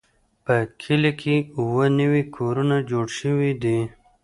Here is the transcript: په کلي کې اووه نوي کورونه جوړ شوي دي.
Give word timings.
په 0.45 0.55
کلي 0.81 1.11
کې 1.21 1.35
اووه 1.59 1.85
نوي 1.99 2.23
کورونه 2.35 2.77
جوړ 2.89 3.05
شوي 3.19 3.51
دي. 3.63 3.79